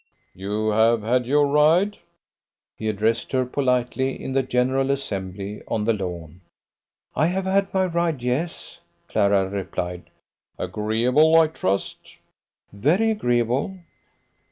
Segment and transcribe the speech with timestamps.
[0.33, 1.99] "You have had your ride?"
[2.75, 6.41] he addressed her politely in the general assembly on the lawn.
[7.15, 10.09] "I have had my ride, yes," Clara replied.
[10.57, 12.17] "Agreeable, I trust?"
[12.73, 13.77] "Very agreeable."